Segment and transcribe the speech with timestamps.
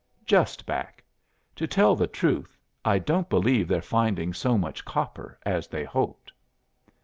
[0.33, 1.03] '""'Just back.
[1.55, 6.31] To tell the truth I don't believe they're finding so much copper as they hoped.